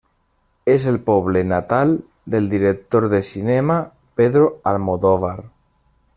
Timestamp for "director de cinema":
2.55-3.77